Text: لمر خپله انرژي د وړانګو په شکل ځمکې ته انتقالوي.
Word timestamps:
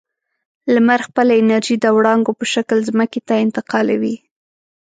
لمر 0.73 0.99
خپله 1.07 1.33
انرژي 1.41 1.75
د 1.79 1.85
وړانګو 1.97 2.31
په 2.39 2.45
شکل 2.53 2.77
ځمکې 2.89 3.19
ته 3.27 3.33
انتقالوي. 3.45 4.15